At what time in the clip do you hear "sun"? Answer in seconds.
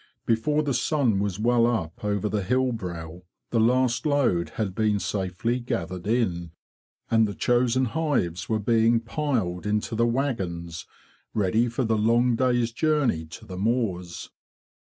0.73-1.19